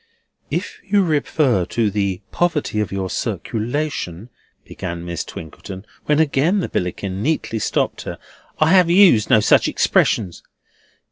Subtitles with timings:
[0.49, 4.31] "If you refer to the poverty of your circulation,"
[4.65, 8.17] began Miss Twinkleton, when again the Billickin neatly stopped her.
[8.57, 10.41] "I have used no such expressions."